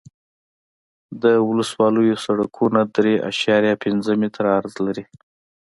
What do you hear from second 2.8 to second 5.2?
درې اعشاریه پنځه متره عرض لري